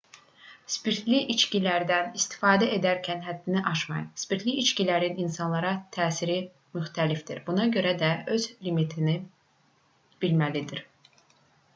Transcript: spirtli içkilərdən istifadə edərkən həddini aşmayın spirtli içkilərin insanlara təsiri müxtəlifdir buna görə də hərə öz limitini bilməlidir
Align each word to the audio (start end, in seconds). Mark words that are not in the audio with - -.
spirtli 0.75 1.17
içkilərdən 1.33 2.07
istifadə 2.19 2.69
edərkən 2.77 3.21
həddini 3.25 3.61
aşmayın 3.73 4.07
spirtli 4.21 4.55
içkilərin 4.63 5.21
insanlara 5.25 5.75
təsiri 5.99 6.39
müxtəlifdir 6.79 7.45
buna 7.51 7.69
görə 7.79 7.93
də 8.03 8.11
hərə 8.15 8.39
öz 8.39 8.49
limitini 8.71 9.15
bilməlidir 10.25 10.83